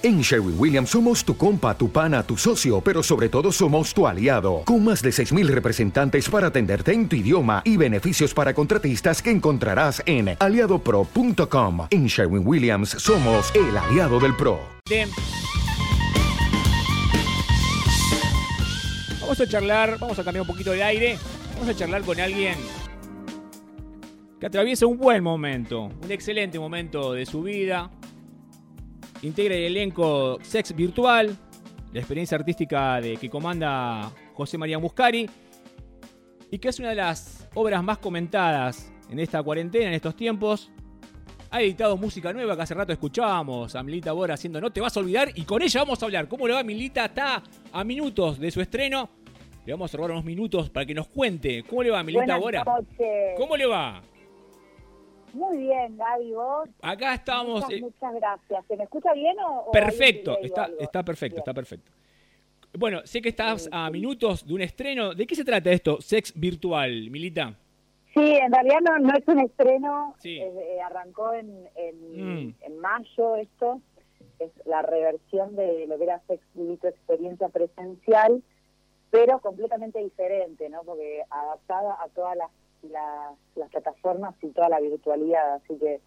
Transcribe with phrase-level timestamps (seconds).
[0.00, 4.06] En Sherwin Williams somos tu compa, tu pana, tu socio, pero sobre todo somos tu
[4.06, 9.20] aliado, con más de 6.000 representantes para atenderte en tu idioma y beneficios para contratistas
[9.20, 11.88] que encontrarás en aliadopro.com.
[11.90, 14.60] En Sherwin Williams somos el aliado del PRO.
[19.20, 21.18] Vamos a charlar, vamos a cambiar un poquito de aire,
[21.54, 22.54] vamos a charlar con alguien
[24.38, 27.90] que atraviesa un buen momento, un excelente momento de su vida,
[29.22, 31.36] integra el elenco Sex Virtual,
[31.92, 35.28] la experiencia artística de que comanda José María Muscari,
[36.50, 40.70] y que es una de las obras más comentadas en esta cuarentena, en estos tiempos.
[41.50, 44.94] Ha editado música nueva que hace rato escuchábamos a Milita Bora haciendo No te vas
[44.96, 46.28] a olvidar y con ella vamos a hablar.
[46.28, 47.06] ¿Cómo le va Milita?
[47.06, 47.42] Está
[47.72, 49.08] a minutos de su estreno.
[49.64, 51.62] Le vamos a robar unos minutos para que nos cuente.
[51.62, 52.64] ¿Cómo le va Milita Bora?
[53.36, 54.02] ¿Cómo le va?
[55.38, 56.68] Muy bien, Gaby, vos.
[56.82, 57.62] Acá estamos.
[57.62, 58.66] Muchas, eh, muchas gracias.
[58.66, 59.70] ¿Se me escucha bien o.?
[59.70, 61.92] perfecto, está, está perfecto, está perfecto.
[62.76, 65.14] Bueno, sé que estás a minutos de un estreno.
[65.14, 67.54] ¿De qué se trata esto, Sex Virtual, Milita?
[68.12, 70.16] Sí, en realidad no, no es un estreno.
[70.24, 71.64] Eh, arrancó en,
[72.12, 72.54] mm.
[72.60, 73.80] en, mayo esto.
[74.40, 78.42] Es la reversión de lo que era Sex Virtual Experiencia Presencial,
[79.10, 80.82] pero completamente diferente, ¿no?
[80.82, 82.50] Porque adaptada a todas las
[82.82, 85.54] las, plataformas y toda la virtualidad.
[85.54, 86.00] Así que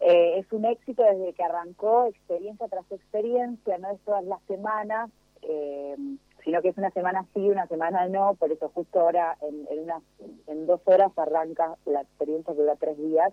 [0.00, 5.10] eh, es un éxito desde que arrancó, experiencia tras experiencia, no es todas las semanas,
[5.42, 5.96] eh,
[6.44, 9.84] sino que es una semana sí, una semana no, por eso justo ahora en, en,
[9.84, 10.00] una,
[10.46, 13.32] en dos horas arranca la experiencia que dura tres días,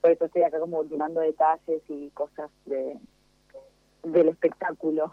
[0.00, 2.98] por eso estoy acá como ultimando detalles y cosas de
[4.02, 5.12] del espectáculo.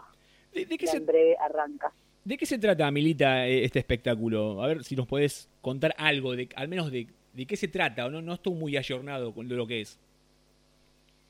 [0.52, 1.36] ¿De, qué se...
[1.38, 1.92] arranca.
[2.28, 4.62] ¿De qué se trata, Milita, eh, este espectáculo?
[4.62, 8.04] A ver si nos podés contar algo, de, al menos de, de qué se trata,
[8.04, 9.98] o no, no estoy muy ayornado con lo que es.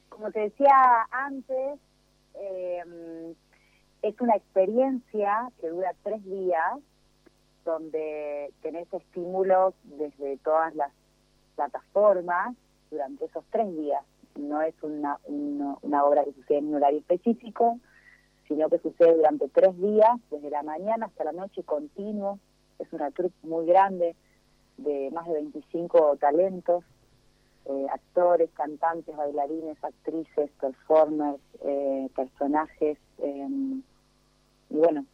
[0.08, 0.74] Como te decía
[1.12, 1.78] antes,
[2.34, 3.32] em,
[4.02, 6.80] es una experiencia que dura tres días,
[7.64, 10.90] donde tenés estímulos desde todas las
[11.54, 12.56] plataformas
[12.90, 14.02] durante esos tres días.
[14.34, 17.78] No es una, una, una obra que sucede en un horario específico,
[18.48, 22.38] sino que sucede durante tres días, desde la mañana hasta la noche continuo.
[22.78, 24.16] Es una troupe muy grande
[24.78, 26.84] de más de 25 talentos,
[27.66, 33.82] eh, actores, cantantes, bailarines, actrices, performers, eh, personajes, em,
[34.70, 35.04] y bueno,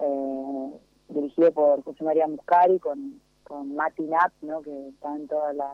[0.00, 0.72] eh,
[1.08, 4.08] dirigido por José María Muscari con, con Mati
[4.42, 4.62] ¿no?
[4.62, 5.72] que está en toda la,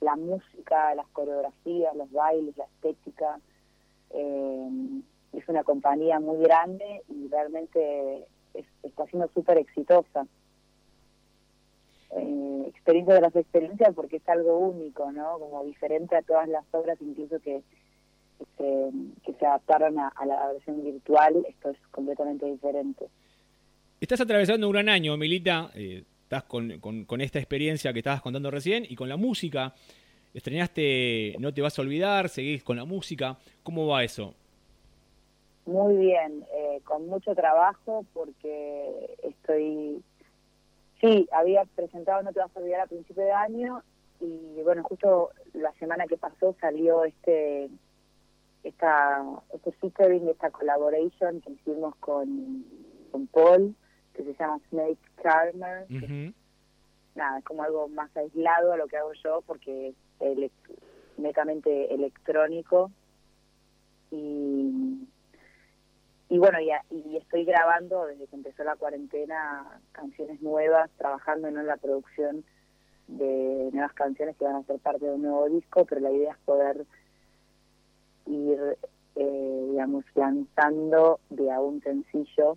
[0.00, 3.40] la música, las coreografías, los bailes, la estética.
[5.32, 8.26] Es una compañía muy grande y realmente
[8.82, 10.26] está siendo súper exitosa.
[12.16, 15.38] Eh, experiencia de las experiencias porque es algo único, ¿no?
[15.38, 17.62] Como diferente a todas las obras, incluso que,
[18.58, 23.06] que, se adaptaron a, la versión virtual, esto es completamente diferente.
[24.00, 25.70] Estás atravesando un gran año, Milita.
[25.74, 29.74] Eh, estás con, con, con, esta experiencia que estabas contando recién y con la música.
[30.32, 33.38] Estrenaste No te vas a olvidar, seguís con la música.
[33.62, 34.34] ¿Cómo va eso?
[35.70, 40.02] Muy bien, eh, con mucho trabajo porque estoy,
[41.00, 43.80] sí, había presentado No te vas a olvidar a principio de año
[44.20, 47.70] y bueno, justo la semana que pasó salió este
[48.64, 52.64] esta este featuring, esta collaboration que hicimos con,
[53.12, 53.76] con Paul,
[54.12, 55.86] que se llama Snake Charmer.
[57.14, 60.50] nada, es como algo más aislado a lo que hago yo porque es
[61.16, 62.90] netamente electrónico
[64.10, 64.89] y
[66.30, 71.76] y bueno, y, estoy grabando desde que empezó la cuarentena canciones nuevas, trabajando en la
[71.76, 72.44] producción
[73.08, 76.30] de nuevas canciones que van a ser parte de un nuevo disco, pero la idea
[76.30, 76.86] es poder
[78.26, 78.78] ir,
[79.16, 82.56] eh, digamos, lanzando de a un sencillo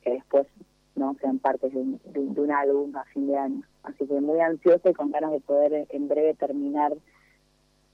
[0.00, 0.46] que después
[0.96, 1.80] no sean parte de
[2.40, 3.62] un, álbum a fin de año.
[3.82, 6.94] Así que muy ansiosa y con ganas de poder en breve terminar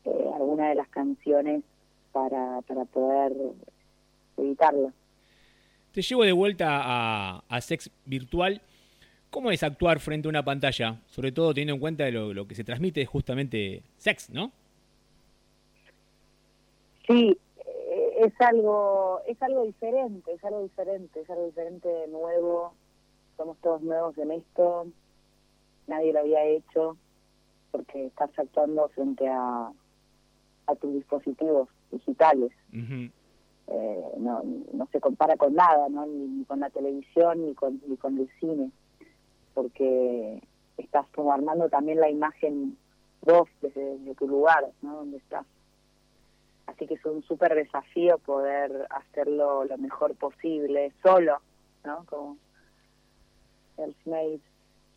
[0.05, 1.65] eh, alguna de las canciones
[2.13, 3.33] para, para poder
[4.37, 4.93] evitarlo.
[5.93, 8.61] Te llevo de vuelta a, Sex Virtual.
[9.31, 11.01] ¿Cómo es actuar frente a una pantalla?
[11.07, 14.53] Sobre todo teniendo en cuenta lo, lo que se transmite es justamente sex, ¿no?
[17.07, 22.75] Sí, eh, es algo, es algo diferente, es algo diferente, es algo diferente, nuevo.
[23.37, 24.87] Somos todos nuevos en esto.
[25.87, 26.97] Nadie lo había hecho
[27.71, 29.71] porque estás actuando frente a,
[30.67, 32.51] a tus dispositivos digitales.
[33.69, 34.43] Eh, no,
[34.73, 36.07] no se compara con nada, ¿no?
[36.07, 38.71] Ni, con la televisión ni con, ni con el cine,
[39.55, 40.41] porque
[40.77, 42.77] estás como armando también la imagen
[43.23, 44.99] vos desde, tu lugar, ¿no?
[44.99, 45.45] Donde estás.
[46.67, 51.39] así que es un súper desafío poder hacerlo lo mejor posible, solo,
[51.85, 52.05] ¿no?
[52.07, 52.37] Como
[53.79, 54.41] el Made.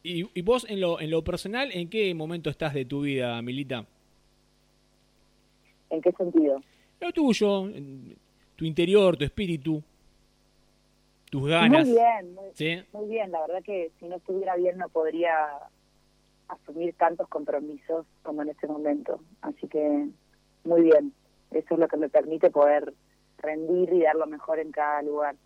[0.04, 3.42] ¿Y, ¿Y vos en lo, en lo personal, en qué momento estás de tu vida,
[3.42, 3.86] Milita?
[5.90, 6.62] ¿En qué sentido?
[7.02, 7.68] Lo tuyo,
[8.60, 9.82] tu interior, tu espíritu,
[11.32, 11.88] tus ganas.
[11.88, 13.32] Muy bien, muy, muy bien.
[13.32, 15.32] La verdad que si no estuviera bien no podría
[16.50, 19.22] asumir tantos compromisos como en este momento.
[19.40, 20.10] Así que
[20.66, 21.14] muy bien.
[21.52, 22.94] Eso es lo que me permite poder
[23.38, 25.38] rendir y dar lo mejor en cada lugar.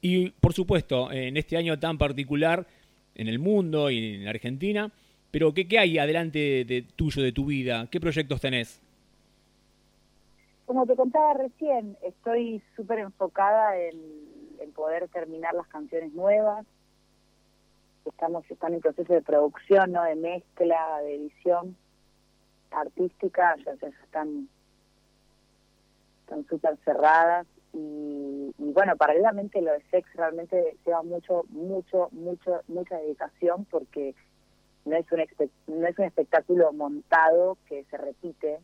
[0.00, 2.66] Y por supuesto, en este año tan particular
[3.14, 4.90] en el mundo y en Argentina,
[5.30, 7.88] pero ¿qué, qué hay adelante de, tuyo, de tu vida?
[7.90, 8.80] ¿Qué proyectos tenés?
[10.70, 16.64] Como te contaba recién, estoy súper enfocada en, poder terminar las canciones nuevas.
[18.04, 20.04] Estamos están en proceso de producción, ¿no?
[20.04, 21.76] de mezcla, de edición
[22.70, 24.48] artística, ya, ya están
[26.20, 32.96] están súper cerradas y, bueno, paralelamente lo de sex realmente lleva mucho, mucho, mucho, mucha
[32.96, 34.14] dedicación porque
[34.84, 35.18] no es un
[35.66, 38.60] no es un espectáculo montado que se repite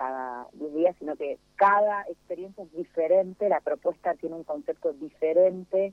[0.00, 5.92] cada 10 días, sino que cada experiencia es diferente, la propuesta tiene un concepto diferente,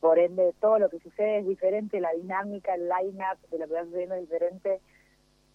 [0.00, 3.74] por ende todo lo que sucede es diferente, la dinámica, el line-up de lo que
[3.74, 4.80] va sucediendo es diferente.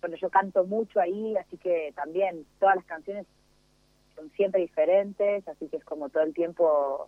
[0.02, 3.26] Bueno, yo canto mucho ahí, así que también todas las canciones
[4.16, 7.08] son siempre diferentes, así que es como todo el tiempo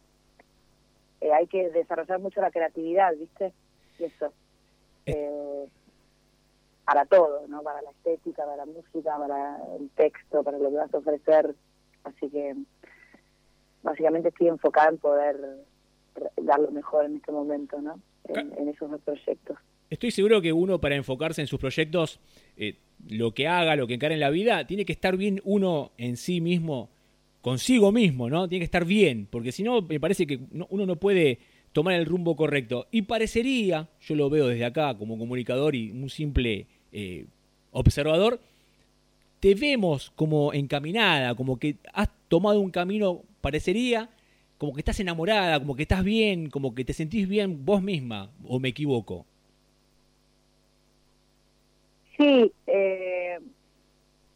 [1.22, 3.54] eh, hay que desarrollar mucho la creatividad, ¿viste?
[4.00, 4.34] Y eso.
[5.06, 5.45] Eh,
[6.86, 7.62] para todo, ¿no?
[7.64, 11.56] Para la estética, para la música, para el texto, para lo que vas a ofrecer.
[12.04, 12.56] Así que
[13.82, 15.38] básicamente estoy enfocada en poder
[16.38, 18.00] dar lo mejor en este momento, ¿no?
[18.28, 19.58] En, esos dos proyectos.
[19.90, 22.20] Estoy seguro que uno para enfocarse en sus proyectos,
[22.58, 25.92] eh, lo que haga, lo que encare en la vida, tiene que estar bien uno
[25.98, 26.90] en sí mismo
[27.42, 28.50] consigo mismo, ¿no?
[28.50, 31.38] Tiene que estar bien, porque si no, me parece que uno no puede
[31.74, 32.88] tomar el rumbo correcto.
[32.90, 37.26] Y parecería, yo lo veo desde acá como comunicador y un simple eh,
[37.72, 38.40] observador,
[39.42, 44.10] te vemos como encaminada, como que has tomado un camino, parecería,
[44.58, 48.32] como que estás enamorada, como que estás bien, como que te sentís bien vos misma,
[48.48, 49.26] o me equivoco.
[52.16, 53.40] Sí, eh,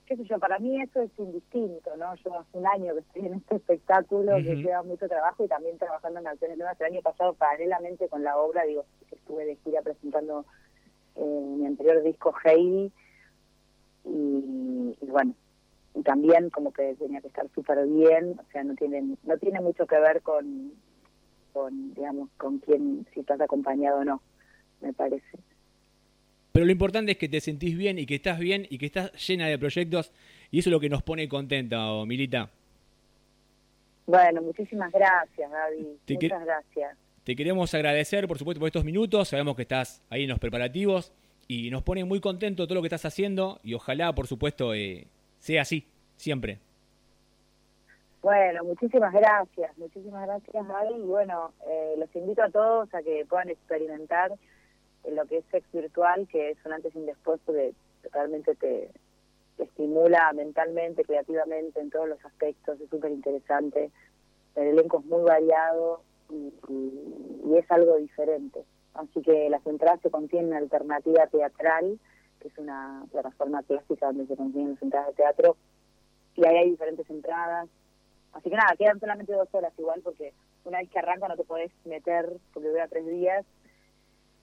[0.05, 2.13] qué sé yo, para mí eso es indistinto, ¿no?
[2.15, 5.77] Yo hace un año que estoy en este espectáculo que lleva mucho trabajo y también
[5.77, 6.77] trabajando en canciones nuevas.
[6.81, 10.45] El año pasado, paralelamente con la obra, digo, estuve de gira presentando
[11.19, 12.91] eh, mi anterior disco Heidi
[14.05, 15.35] y, bueno,
[15.95, 19.59] y también como que tenía que estar súper bien, o sea, no tiene, no tiene
[19.59, 20.71] mucho que ver con,
[21.53, 24.21] con, digamos, con quién, si estás acompañado o no,
[24.81, 25.37] me parece.
[26.51, 29.11] Pero lo importante es que te sentís bien y que estás bien y que estás
[29.27, 30.11] llena de proyectos
[30.51, 32.49] y eso es lo que nos pone contenta, Milita.
[34.07, 35.85] Bueno, muchísimas gracias, David.
[36.09, 36.97] Muchas gracias.
[37.23, 39.29] Te queremos agradecer, por supuesto, por estos minutos.
[39.29, 41.11] Sabemos que estás ahí en los preparativos
[41.47, 45.07] y nos pone muy contento todo lo que estás haciendo y ojalá, por supuesto, eh,
[45.39, 45.85] sea así,
[46.15, 46.59] siempre.
[48.21, 50.97] Bueno, muchísimas gracias, muchísimas gracias, David.
[50.97, 54.33] Y bueno, eh, los invito a todos a que puedan experimentar
[55.05, 57.73] en lo que es sex virtual, que es un antes y un después, porque
[58.11, 58.91] realmente te,
[59.57, 63.91] estimula mentalmente, creativamente, en todos los aspectos, es súper interesante.
[64.55, 68.63] El elenco es muy variado y, es algo diferente.
[68.93, 71.99] Así que las entradas se contienen alternativa teatral,
[72.39, 75.57] que es una plataforma clásica donde se contienen las entradas de teatro,
[76.35, 77.67] y ahí hay diferentes entradas.
[78.33, 80.33] Así que nada, quedan solamente dos horas igual, porque
[80.63, 83.45] una vez que arranca no te podés meter, porque dura tres días,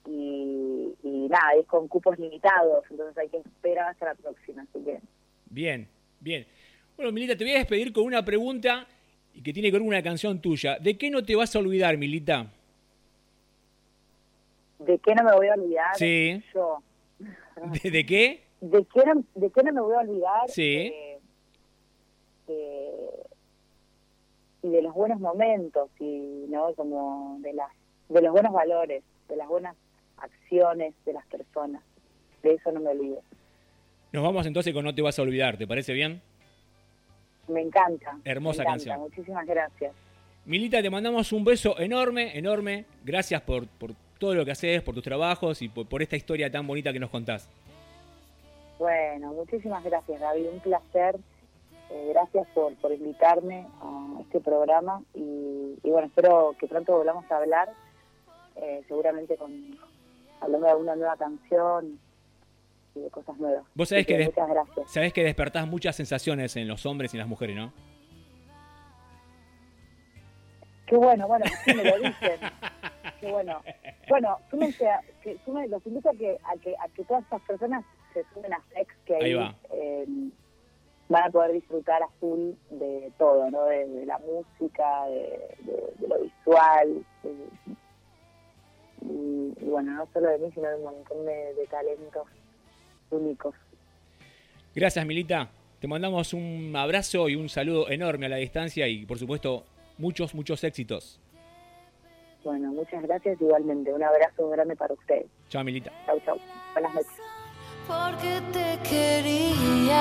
[0.05, 4.99] y, nada, es con cupos limitados, entonces hay que esperar hasta la próxima, así que...
[5.49, 5.87] Bien,
[6.19, 6.45] bien.
[6.95, 8.87] Bueno, Milita, te voy a despedir con una pregunta
[9.37, 10.79] y que tiene que ver con una canción tuya.
[10.79, 12.47] ¿De qué no te vas a olvidar, Milita?
[14.79, 15.95] ¿De qué no me voy a olvidar?
[15.95, 16.43] Sí.
[16.55, 16.81] Yo.
[17.19, 18.43] ¿De, qué?
[18.61, 20.49] ¿De qué, no, ¿De qué no me voy a olvidar?
[20.49, 20.91] Sí.
[24.63, 27.69] y de los buenos momentos y no como de las
[28.09, 29.75] de los buenos valores de las buenas
[30.17, 31.83] acciones de las personas.
[32.41, 33.21] De eso no me olvido.
[34.11, 36.21] Nos vamos entonces con No te vas a olvidar, ¿te parece bien?
[37.47, 38.17] Me encanta.
[38.23, 38.99] Hermosa canción.
[38.99, 39.93] Muchísimas gracias.
[40.45, 42.85] Milita, te mandamos un beso enorme, enorme.
[43.03, 46.65] Gracias por, por todo lo que haces, por tus trabajos y por, esta historia tan
[46.65, 47.49] bonita que nos contás.
[48.79, 50.47] Bueno, muchísimas gracias, David.
[50.53, 51.17] Un placer.
[51.89, 57.29] Eh, gracias por, por invitarme a este programa y, y bueno, espero que pronto volvamos
[57.31, 57.69] a hablar,
[58.57, 59.77] eh, seguramente con,
[60.41, 61.97] hablando de una nueva canción
[62.97, 63.63] y de cosas nuevas.
[63.75, 64.91] Vos sabés que, des- muchas gracias.
[64.91, 67.71] sabés que despertás muchas sensaciones en los hombres y en las mujeres, ¿no?
[70.85, 72.39] Qué bueno, bueno, sí me lo dicen.
[73.19, 73.61] Qué bueno.
[74.09, 75.37] Bueno, súmense a- que,
[75.67, 78.95] los invito a que, a que a que todas estas personas se sumen a Sex,
[79.05, 79.55] que ahí, Ahí va.
[79.73, 80.05] eh,
[81.09, 83.65] van a poder disfrutar a full de todo, ¿no?
[83.65, 87.05] De, de la música, de, de- de lo visual.
[89.01, 92.27] y bueno, no solo de mí, sino de un montón de, de talentos
[93.11, 93.55] únicos.
[94.75, 95.49] Gracias, Milita.
[95.79, 99.63] Te mandamos un abrazo y un saludo enorme a la distancia y, por supuesto,
[99.97, 101.19] muchos, muchos éxitos.
[102.43, 103.93] Bueno, muchas gracias igualmente.
[103.93, 105.25] Un abrazo grande para ustedes.
[105.49, 105.91] Chao, Milita.
[106.05, 106.37] Chau, chau.
[106.73, 107.11] Buenas noches.
[107.87, 109.97] porque te quería.